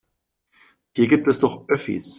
Hier 0.95 1.07
gibt 1.07 1.27
es 1.27 1.41
doch 1.41 1.69
Öffis. 1.69 2.09